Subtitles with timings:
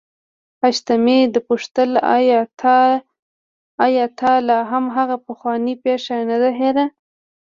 [0.61, 1.89] حشمتي وپوښتل
[3.85, 6.85] آيا تا لا هم هغه پخوانۍ پيښه نه ده هېره.